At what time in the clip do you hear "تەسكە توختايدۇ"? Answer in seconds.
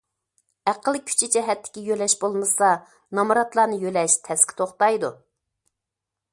4.31-5.15